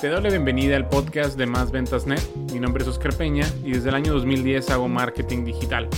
[0.00, 2.20] Te doy la bienvenida al podcast de Más Ventas Net.
[2.52, 5.88] Mi nombre es Oscar Peña y desde el año 2010 hago marketing digital.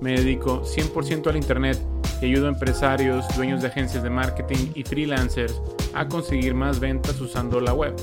[0.00, 1.76] Me dedico 100% al Internet
[2.22, 5.60] y ayudo a empresarios, dueños de agencias de marketing y freelancers
[5.92, 7.96] a conseguir más ventas usando la web.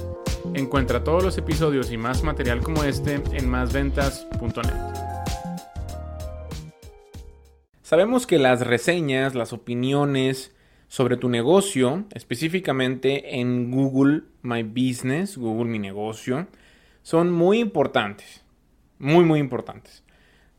[0.56, 4.74] Encuentra todos los episodios y más material como este en másventas.net.
[7.82, 10.55] Sabemos que las reseñas, las opiniones,
[10.96, 16.48] sobre tu negocio, específicamente en Google My Business, Google Mi Negocio,
[17.02, 18.46] son muy importantes.
[18.98, 20.06] Muy, muy importantes.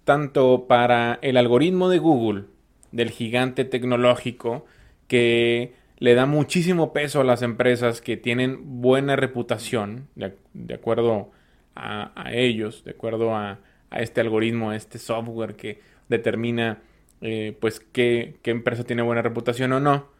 [0.05, 2.45] Tanto para el algoritmo de Google,
[2.93, 4.67] del gigante tecnológico,
[5.09, 11.31] que le da muchísimo peso a las empresas que tienen buena reputación, de, acuerdo
[11.75, 13.61] a, ellos, de acuerdo a,
[13.91, 15.81] este algoritmo, a este software que
[16.11, 16.83] determina
[17.23, 20.15] eh, pues qué, qué empresa tiene buena reputación o no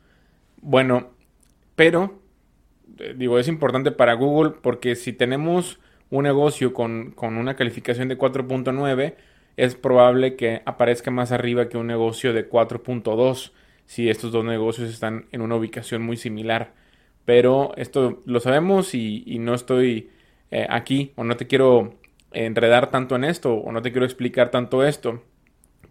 [0.61, 1.11] bueno,
[1.75, 2.21] pero,
[2.99, 8.19] eh, digo, es importante para Google porque si tenemos un negocio con, una calificación de
[8.19, 9.15] 4.9,
[9.57, 13.53] es probable que aparezca más arriba que un negocio de 4.2
[13.87, 16.75] si estos dos negocios están en una ubicación muy similar.
[17.25, 20.11] Pero esto lo sabemos y, no estoy
[20.51, 21.95] eh, aquí o no te quiero
[22.33, 25.23] enredar tanto en esto o no te quiero explicar tanto esto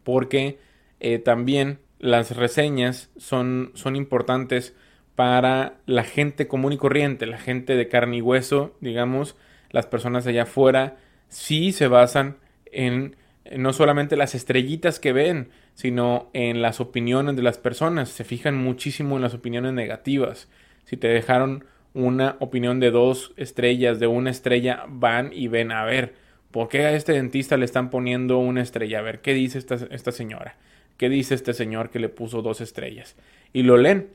[0.03, 0.59] porque
[0.99, 4.75] eh, también las reseñas son, son importantes
[5.15, 9.35] para la gente común y corriente, la gente de carne y hueso, digamos,
[9.71, 10.97] las personas allá afuera,
[11.29, 12.37] sí se basan
[12.71, 13.15] en
[13.57, 18.09] no solamente las estrellitas que ven, sino en las opiniones de las personas.
[18.09, 20.49] Se fijan muchísimo en las opiniones negativas.
[20.85, 25.85] Si te dejaron una opinión de dos estrellas, de una estrella, van y ven a
[25.85, 26.15] ver,
[26.52, 28.99] ¿por qué a este dentista le están poniendo una estrella?
[28.99, 30.57] A ver, ¿qué dice esta, esta señora?
[30.97, 33.15] ¿Qué dice este señor que le puso dos estrellas?
[33.53, 34.09] Y lo leen.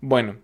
[0.00, 0.36] Bueno,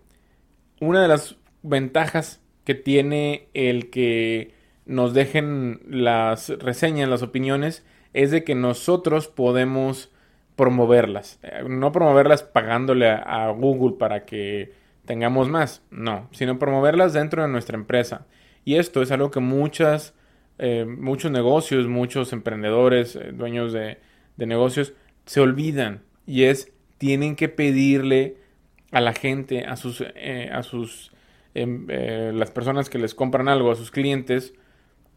[0.79, 4.53] una de las ventajas que tiene el que
[4.85, 10.11] nos dejen las reseñas, las opiniones, es de que nosotros podemos
[10.55, 11.39] promoverlas.
[11.43, 14.73] Eh, no promoverlas pagándole a, Google para que
[15.05, 18.25] tengamos más, no, sino promoverlas dentro de nuestra empresa.
[18.65, 20.13] Y esto es algo que muchas,
[20.57, 23.99] eh, muchos negocios, muchos emprendedores, eh, dueños de,
[24.37, 24.93] de negocios,
[25.29, 28.37] se olvidan y es tienen que pedirle
[28.91, 31.11] a la gente, a sus, eh, a sus,
[31.53, 34.55] em, eh, las personas que les compran algo, a sus clientes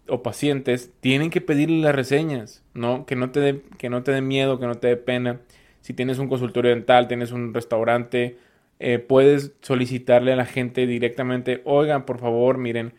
[0.08, 3.06] o pacientes, tienen que pedirle las reseñas, ¿no?
[3.06, 5.40] Que no te dé, que no te dé miedo, que no te dé pena.
[5.80, 8.36] Si tienes un consultorio dental, tienes un restaurante,
[8.80, 12.92] eh, puedes solicitarle a la gente directamente, oigan, por favor, miren,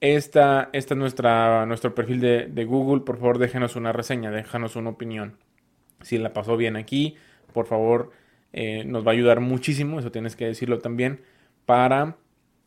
[0.00, 4.76] esta, esta es nuestra, nuestro perfil de, de Google, por favor déjenos una reseña, déjanos
[4.76, 5.34] una opinión
[6.02, 7.16] si la pasó bien aquí,
[7.52, 8.12] por favor,
[8.52, 11.20] eh, nos va a ayudar muchísimo, eso tienes que decirlo también,
[11.66, 12.16] para,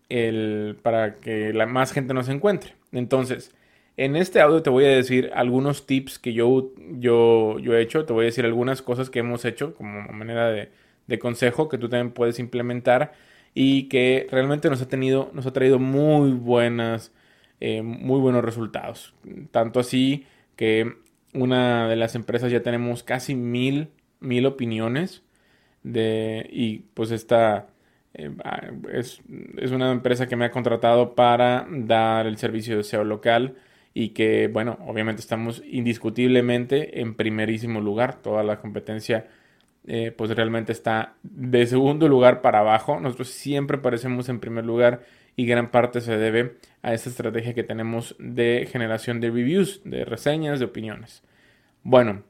[0.10, 2.76] el, para que la más gente nos encuentre.
[2.92, 3.56] Entonces,
[3.98, 8.06] en este audio te voy a decir algunos tips que yo, yo, yo he hecho,
[8.06, 10.70] te voy a decir algunas cosas que hemos hecho como manera de,
[11.08, 13.14] de consejo que tú también puedes implementar
[13.54, 17.12] y que realmente nos ha tenido, nos ha traído muy buenas,
[17.60, 19.14] eh, muy buenos resultados.
[19.52, 20.26] Tanto así
[20.56, 20.94] que
[21.34, 25.24] una de las empresas ya tenemos casi mil, mil opiniones
[25.84, 27.68] de, y pues esta
[28.14, 29.22] eh, ah, es,
[29.58, 33.56] es, una empresa que me ha contratado para dar el servicio de SEO local
[33.94, 39.28] y que bueno, obviamente estamos indiscutiblemente en primerísimo lugar, toda la competencia
[39.88, 45.02] eh, pues realmente está de segundo lugar para abajo, nosotros siempre parecemos en primer lugar
[45.36, 50.06] y gran parte se debe a esta estrategia que tenemos de generación de reviews, de
[50.06, 51.24] reseñas, de opiniones.
[51.84, 52.24] Bueno,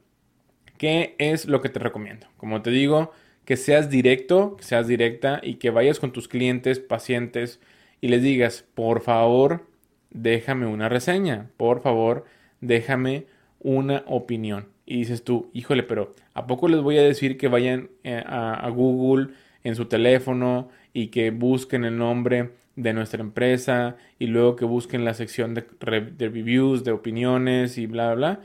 [0.78, 2.26] ¿qué es lo que te recomiendo?
[2.36, 3.12] Como te digo,
[3.44, 7.60] que seas directo, que seas directa y que vayas con tus clientes, pacientes
[8.00, 9.66] y les digas, por favor,
[10.10, 12.24] déjame una reseña, por favor,
[12.60, 13.26] déjame
[13.58, 14.68] una opinión.
[14.86, 18.68] Y dices tú, híjole, pero ¿a poco les voy a decir que vayan eh, a,
[18.70, 24.64] Google en su teléfono y que busquen el nombre de nuestra empresa y luego que
[24.64, 28.40] busquen la sección de, reviews, de opiniones y bla, bla, bla.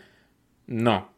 [0.68, 1.10] No.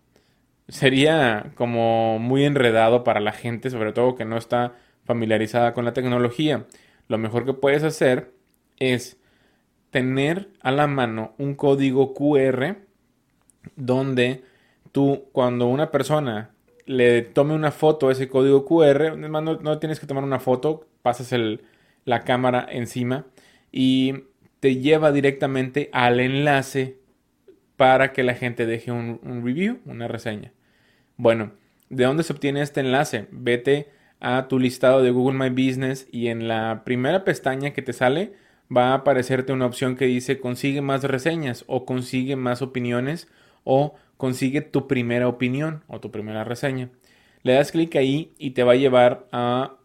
[0.67, 5.93] Sería como muy enredado para la gente, sobre todo que no está familiarizada con la
[5.93, 6.65] tecnología.
[7.07, 8.33] Lo mejor que puedes hacer
[8.77, 9.17] es
[9.91, 12.75] tener a la mano un código QR
[13.75, 14.43] donde
[14.91, 16.51] tú cuando una persona
[16.85, 20.85] le tome una foto a ese código QR, no, no tienes que tomar una foto,
[21.01, 21.61] pasas el,
[22.07, 23.25] la cámara encima
[23.69, 24.23] y
[24.61, 26.97] te lleva directamente al enlace
[27.75, 30.53] para que la gente deje un, review, una reseña.
[31.17, 31.51] Bueno,
[31.89, 33.27] ¿de dónde se obtiene este enlace?
[33.31, 33.89] Vete
[34.21, 38.31] a tu listado de Google My Business y en la primera pestaña que te sale
[38.75, 43.27] va a aparecerte una opción que dice consigue más reseñas o consigue más opiniones
[43.65, 46.89] o consigue tu primera opinión o tu primera reseña.
[47.43, 49.76] Le das clic ahí y te va a llevar a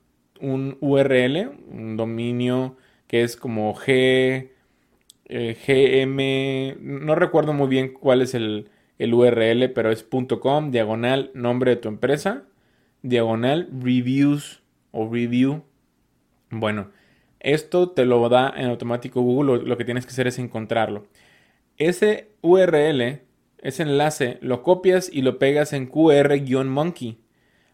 [0.43, 4.51] un URL, un dominio que es como G,
[5.27, 8.69] eh, GM, no recuerdo muy bien cuál es el,
[8.99, 10.05] el URL, pero es
[10.41, 12.45] .com, diagonal, nombre de tu empresa,
[13.03, 15.63] diagonal, reviews o review.
[16.51, 16.91] Bueno,
[17.41, 21.07] esto te lo da en automático Google, lo, que tienes que hacer es encontrarlo.
[21.79, 23.23] Ese URL,
[23.59, 27.19] ese enlace, lo copias y lo pegas en QR-Monkey.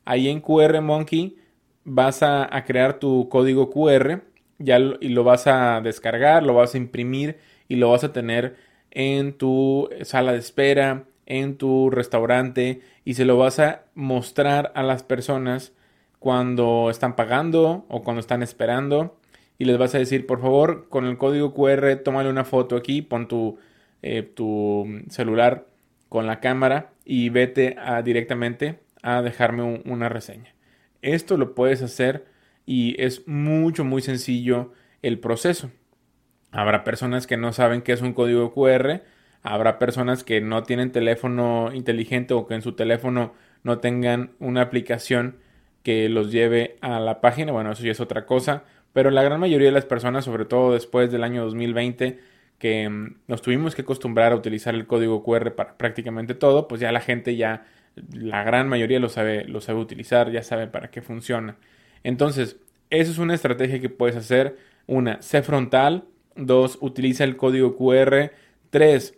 [0.05, 1.37] Ahí en QR Monkey
[1.84, 4.22] vas a, crear tu código QR
[4.58, 7.38] ya y lo vas a descargar, lo vas a imprimir
[7.69, 8.56] y lo vas a tener
[8.90, 14.82] en tu sala de espera, en tu restaurante y se lo vas a mostrar a
[14.82, 15.72] las personas
[16.19, 19.19] cuando están pagando o cuando están esperando
[19.58, 23.02] y les vas a decir, por favor, con el código QR, tómale una foto aquí,
[23.02, 23.58] pon tu,
[24.02, 25.66] eh, tu celular
[26.08, 30.57] con la cámara y vete directamente a dejarme una reseña.
[31.02, 32.26] Esto lo puedes hacer
[32.66, 34.72] y es mucho, muy sencillo
[35.02, 35.70] el proceso.
[36.50, 39.02] Habrá personas que no saben qué es un código QR,
[39.42, 44.62] habrá personas que no tienen teléfono inteligente o que en su teléfono no tengan una
[44.62, 45.38] aplicación
[45.82, 47.52] que los lleve a la página.
[47.52, 50.72] Bueno, eso ya es otra cosa pero la gran mayoría de las personas, sobre todo
[50.72, 52.18] después del año 2020,
[52.58, 56.81] que mm, nos tuvimos que acostumbrar a utilizar el código QR para prácticamente todo, pues
[56.81, 57.66] ya la gente ya,
[58.12, 61.56] la gran mayoría lo sabe, lo sabe utilizar, ya sabe para qué funciona.
[62.05, 62.56] Entonces,
[62.90, 64.58] esa es una estrategia que puedes hacer.
[64.87, 66.05] Una, sé frontal.
[66.37, 68.32] Dos, utiliza el código QR.
[68.70, 69.14] Tres,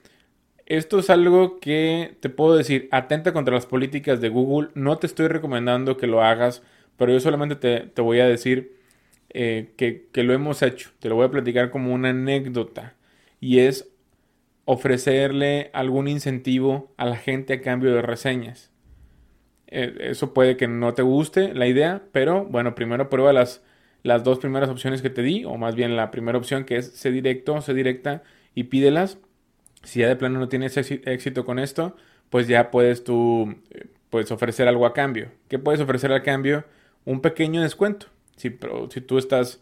[0.70, 4.70] esto es algo que te puedo decir, atenta contra las políticas de Google.
[4.74, 6.62] No te estoy recomendando que lo hagas,
[6.96, 8.76] pero yo solamente te, te voy a decir
[9.30, 10.90] eh, que, lo hemos hecho.
[11.00, 12.94] Te lo voy a platicar como una anécdota.
[13.40, 13.90] Y es
[14.64, 18.70] ofrecerle algún incentivo a la gente a cambio de reseñas.
[19.66, 23.62] Eh, eso puede que no te guste la idea, pero bueno, primero prueba las,
[24.02, 26.92] las dos primeras opciones que te di, o más bien la primera opción que es
[26.92, 28.22] sé directo, sé directa
[28.54, 29.18] y pídelas.
[29.82, 31.96] Si ya de plano no tienes éxito con esto,
[32.28, 35.30] pues ya puedes tú eh, puedes ofrecer algo a cambio.
[35.48, 36.64] ¿Qué puedes ofrecer a cambio?
[37.04, 38.06] Un pequeño descuento.
[38.36, 38.56] Si,
[38.90, 39.60] si tú estás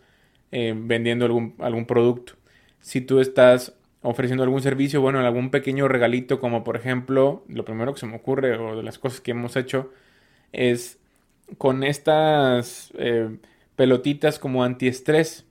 [0.52, 2.34] eh, vendiendo algún, algún producto,
[2.80, 7.94] si tú estás ofreciendo algún servicio, bueno, algún pequeño regalito, como por ejemplo, lo primero
[7.94, 9.90] que se me ocurre o de las cosas que hemos hecho
[10.52, 10.98] es
[11.58, 13.38] con estas eh,
[13.76, 15.46] pelotitas como antiestrés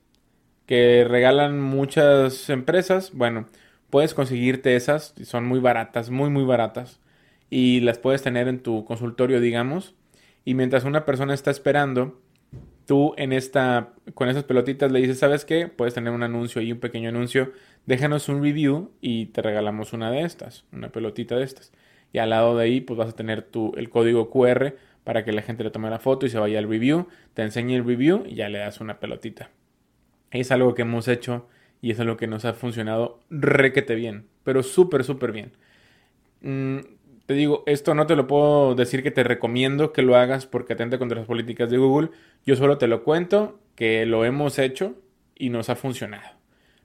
[0.66, 3.48] que regalan muchas empresas, bueno,
[3.90, 7.00] puedes conseguirte esas, son muy baratas, muy, muy baratas,
[7.50, 9.94] y las puedes tener en tu consultorio, digamos,
[10.44, 12.20] y mientras una persona está esperando,
[12.88, 15.68] tú en esta, con esas pelotitas le dices, ¿sabes qué?
[15.68, 17.52] Puedes tener un anuncio y un pequeño anuncio,
[17.84, 21.70] déjanos un review y te regalamos una de estas, una pelotita de estas.
[22.14, 24.74] Y al lado de ahí, pues vas a tener tu, el código QR
[25.04, 27.74] para que la gente le tome la foto y se vaya al review, te enseñe
[27.76, 29.50] el review y ya le das una pelotita.
[30.30, 31.46] Es algo que hemos hecho
[31.82, 35.52] y es algo que nos ha funcionado requete bien, pero súper, súper bien.
[36.40, 36.78] Mm,
[37.28, 40.72] te digo, esto no te lo puedo decir que te recomiendo que lo hagas porque
[40.72, 42.08] atenta contra las políticas de Google.
[42.46, 44.94] Yo solo te lo cuento que lo hemos hecho
[45.34, 46.38] y nos ha funcionado.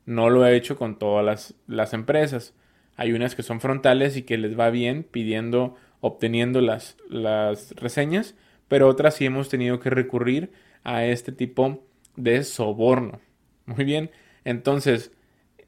[0.06, 2.54] No lo he hecho con todas las, empresas.
[2.97, 8.35] Hay unas que son frontales y que les va bien pidiendo, obteniendo las, las reseñas,
[8.68, 10.52] pero otras sí hemos tenido que recurrir
[10.83, 11.85] a este tipo
[12.18, 13.21] de soborno.
[13.66, 14.12] Muy bien,
[14.44, 15.14] entonces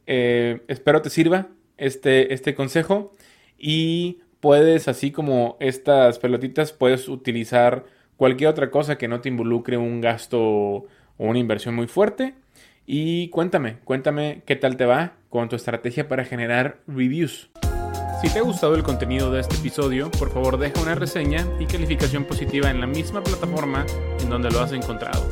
[0.06, 3.16] eh, espero te sirva este, este consejo
[3.58, 7.86] y puedes, así como estas pelotitas, puedes utilizar
[8.16, 10.86] cualquier otra cosa que no te involucre un gasto o
[11.18, 12.36] una inversión muy fuerte.
[12.86, 17.50] Y cuéntame, cuéntame qué tal te va con tu estrategia para generar reviews.
[18.22, 21.66] Si te ha gustado el contenido de este episodio, por favor deja una reseña y
[21.66, 23.84] calificación positiva en la misma plataforma
[24.22, 25.24] en donde lo has encontrado.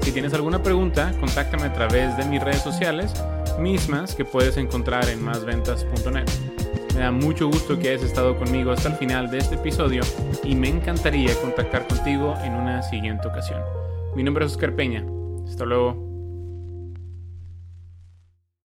[0.00, 3.12] Si tienes alguna pregunta, contáctame a través de mis redes sociales,
[3.58, 6.61] mismas que puedes encontrar en másventas.net.
[6.94, 10.02] Me da mucho gusto que hayas estado conmigo hasta el final de este episodio
[10.44, 13.60] y me encantaría contactar contigo en una siguiente ocasión.
[14.14, 15.04] Mi nombre es Oscar Peña.
[15.48, 16.11] Hasta luego.